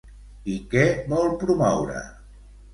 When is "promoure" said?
1.45-2.05